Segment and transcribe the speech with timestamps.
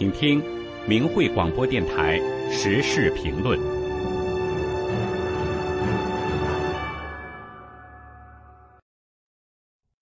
[0.00, 0.42] 请听
[0.88, 2.18] 明慧广播电台
[2.50, 3.60] 时事评论。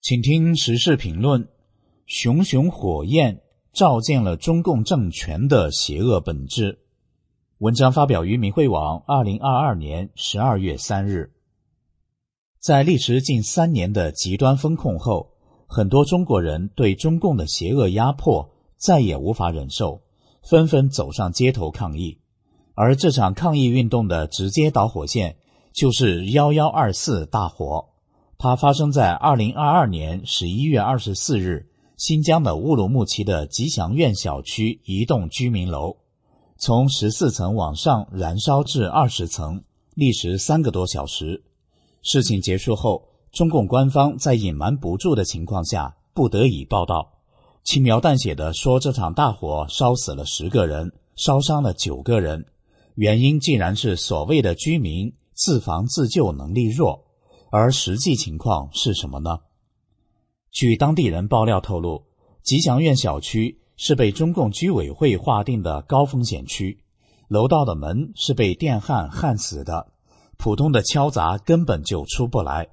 [0.00, 1.48] 请听时事评论：
[2.07, 3.40] 熊熊火焰
[3.72, 6.79] 照见了中共政权的邪恶本质。
[7.58, 11.32] 文章发表于明慧网，二零二二年十二月三日。
[12.61, 15.32] 在历时近三年的极端风控后，
[15.67, 20.00] 很多中国人对中共的邪恶压迫再也无法忍受，
[20.43, 22.18] 纷纷走上街头抗议。
[22.75, 25.37] 而这场抗议运动的直接导火线
[25.73, 27.89] 就是“幺幺二四”大火，
[28.39, 35.97] 它发生在二零二二年十一月二十四日，新疆的乌鲁木齐的吉祥苑小区一栋居民楼，
[36.56, 41.42] 从十四层往上燃烧至二十层，历时三个多小时。
[42.03, 47.17] 事情结束后，中共官方在隐瞒不住的情况下，不得已报道，
[47.64, 52.47] 轻描淡写的说这场大火烧死了十个人，烧伤了九个人，
[52.95, 57.05] 原因竟然是所谓的居民自防自救能力弱，
[57.51, 59.41] 而实际情况是什么呢？
[60.51, 62.05] 据当地人爆料透露，
[62.42, 66.83] 吉祥苑小区是被中共居委会划定的高风险区，
[67.29, 69.92] 楼道的门是被电焊焊死的。
[70.39, 72.69] 普通的敲砸根本就出不来，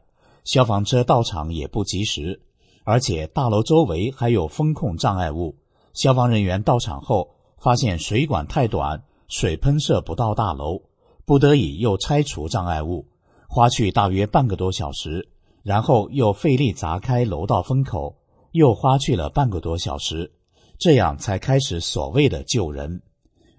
[0.45, 2.41] 消防车到场也不及时，
[2.85, 5.57] 而且大楼周围还有风控障碍物。
[5.93, 10.83] 消防人员到场后，发现水管太短，水喷射不到大楼，
[11.25, 13.05] 不得已又拆除障碍物，
[13.49, 15.27] 花去大约半个多小时，
[15.63, 18.15] 然后又费力砸开楼道风口，
[18.53, 20.31] 又花去了半个多小时，
[20.77, 23.01] 这样才开始所谓的救人。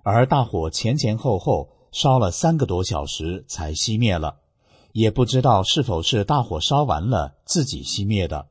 [0.02, 1.68] 而大火前前后后。
[1.92, 4.36] 烧了三个多小时才熄灭了，
[4.92, 8.48] 也不知道是否是大火烧完了自己熄灭的。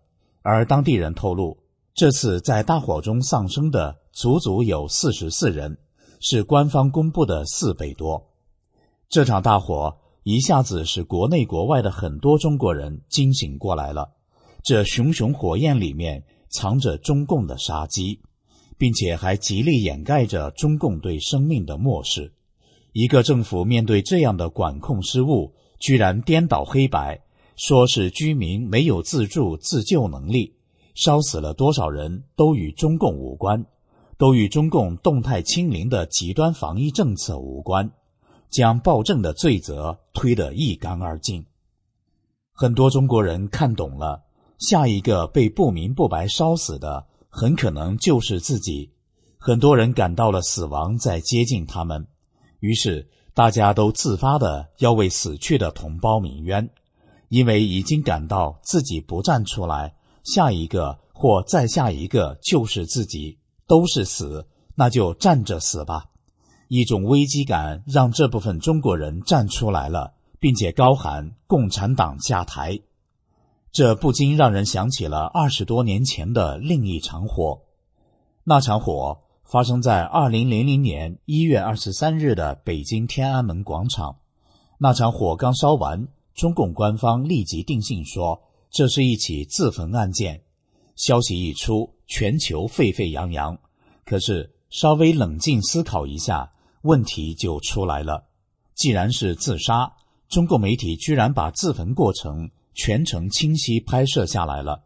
[0.48, 1.58] 而当地人透露，
[1.96, 5.80] 这次在大火中丧生的足足有四十四人，
[6.22, 8.30] 是官方公布的四倍多。
[9.10, 14.12] 这场大火一下子使国内国外的很多中国人惊醒过来了，
[14.62, 18.22] 这熊熊火焰里面藏着中共的杀机，
[18.78, 22.36] 并且还极力掩盖着中共对生命的漠视。
[22.94, 27.25] 一个政府面对这样的管控失误，居然颠倒黑白，
[27.56, 30.56] 说是居民没有自助自救能力，
[30.94, 33.66] 烧死了多少人都与中共无关，
[34.18, 37.90] 都与中共动态清零的极端防疫政策无关，
[38.50, 41.46] 将暴政的罪责推得一干二净。
[42.52, 44.24] 很多中国人看懂了，
[44.60, 48.92] 下一个被不明不白烧死的很可能就是自己，
[49.38, 52.08] 很多人感到了死亡在接近他们。
[52.60, 56.70] 于是，大家都自发的要为死去的同胞鸣冤，
[57.30, 66.06] 因为已经感到自己不站出来，下一个或再下一个就是自己，都是死，那就站着死吧。
[66.68, 72.80] 一种危机感让这部分中国人站出来了，并且高喊“共产党下台”。
[73.72, 77.62] 这不禁让人想起了二十多年前的另一场火，
[78.44, 79.20] 那场火。
[79.48, 84.18] 发生在二零零零年一月二十三日的北京天安门广场，
[84.80, 90.44] 那场火刚烧完，中共官方立即定性说这是一起自焚案件。
[90.96, 93.58] 消息一出，全球沸沸扬扬。
[94.04, 96.52] 可是稍微冷静思考一下，
[96.82, 98.26] 问题就出来了。
[98.74, 99.94] 既然是自杀，
[100.28, 104.84] 中共媒体居然把自焚过程全程清晰拍摄下来了，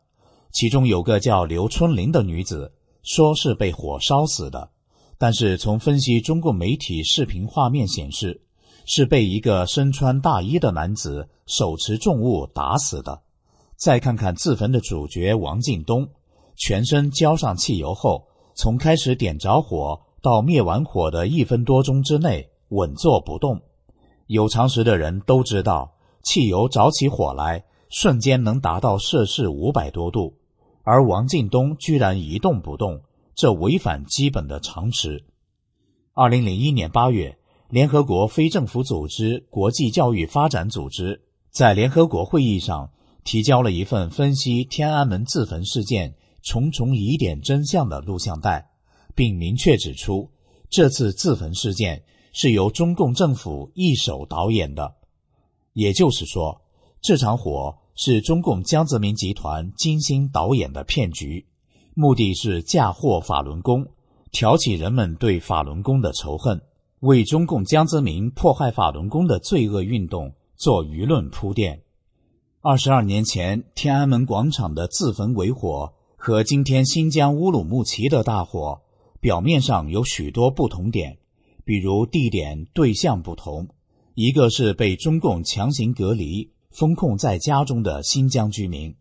[0.52, 2.74] 其中有个叫刘春玲的女子。
[3.02, 4.70] 说是被火烧死的，
[5.18, 8.42] 但是从分析中共媒体视频画面显示，
[8.86, 13.22] 是被一个身穿大衣的男子手持重物打死的。
[13.76, 16.08] 再看看自焚的主角王进东，
[16.56, 23.62] 全身浇上汽油后，从开始点着火到灭完火的一分多钟之内稳坐不动。
[24.28, 30.36] 有常识的人都知道，汽油着起火来，瞬间能达到摄氏五百多度。
[30.84, 33.02] 而王进东居然一动不动，
[33.34, 35.26] 这违反基本的常识。
[36.14, 37.38] 二零零一年八月，
[37.70, 41.22] 联合国非政府组织国际教育发展组织
[41.52, 42.92] 在联合国会议上
[43.24, 48.70] 提交了一份分析天安门自焚事件重重疑点真相的录像带，
[49.16, 50.30] 并明确指出，
[50.70, 54.96] 这次自焚事件是由中共政府一手导演的。
[55.74, 56.62] 也就是说，
[57.02, 57.78] 这场火。
[58.02, 61.46] 是中共江泽民集团精心导演的骗局，
[61.94, 63.88] 目的是嫁祸法轮功，
[64.32, 66.62] 挑起人们对法轮功的仇恨，
[67.02, 71.84] 为中共江泽民迫害法轮功的罪恶运动做舆论铺垫。
[72.60, 78.82] 二十二年前天安门广场的自焚为火，和今天新疆乌鲁木齐的大火，
[79.22, 81.18] 表面上有许多不同点，
[81.64, 83.70] 比如地点、对象不同。
[84.16, 88.94] 一个是被中共强行隔离、封控在家中的新疆居民，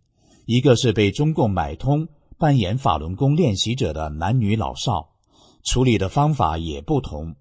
[0.46, 2.06] 一个是被中共买通
[2.38, 5.10] 扮演法轮功练习者的男女老少，
[5.64, 7.34] 处理的方法也不同。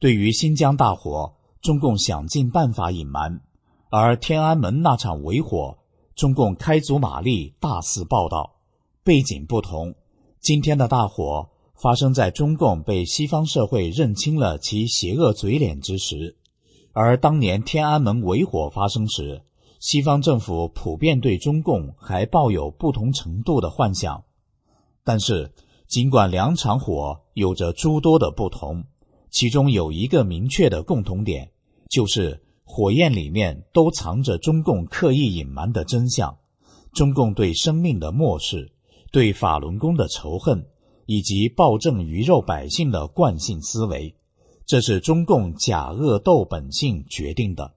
[0.00, 3.42] 对于新疆大火，中共想尽办法隐瞒，
[3.90, 5.76] 而天安门那场围火，
[6.14, 8.56] 中共开足马力大肆报道，
[9.04, 9.94] 背景不同。
[10.40, 11.50] 今天的大火。
[11.82, 16.36] 发生在中共被西方社会认清了其邪恶嘴脸之时，
[16.92, 19.40] 而当年天安门围火发生时，
[19.78, 24.24] 西方政府普遍对中共还抱有不同程度的幻想。
[25.02, 25.50] 但是，
[25.88, 28.84] 尽管两场火有着诸多的不同，
[29.30, 31.50] 其中有一个明确的共同点，
[31.88, 32.42] 就是
[32.72, 36.38] 火焰里面都藏着中共刻意隐瞒的真相：
[36.92, 38.70] 中共对生命的漠视，
[39.10, 40.64] 对法轮功的仇恨。
[41.06, 44.14] 以及暴政鱼肉百姓的惯性思维，
[44.64, 47.74] 这是中共假恶斗本性决定的。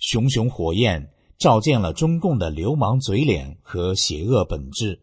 [0.00, 5.00] 熊熊火焰照见了中共的流氓嘴脸和邪恶本质。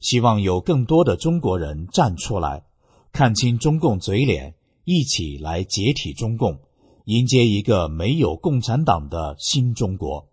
[0.00, 2.66] 希望有更多的中国人站出来，
[3.10, 4.54] 看清中共嘴脸，
[4.84, 6.60] 一起来解体中共，
[7.06, 10.28] 迎接一个没有共产党的新中国。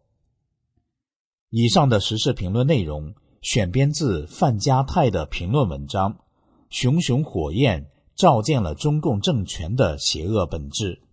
[1.50, 6.18] 以上的时事评论内容选编自范家泰的评论文章。
[6.72, 11.04] 熊熊火焰照见了中共政权的邪恶本质。